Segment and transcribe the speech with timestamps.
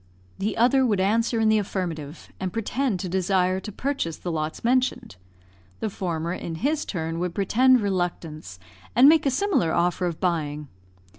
[0.39, 4.63] The other would answer in the affirmative, and pretend to desire to purchase the lots
[4.63, 5.15] mentioned.
[5.79, 8.57] The former, in his turn, would pretend reluctance,
[8.95, 10.69] and make a similar offer of buying.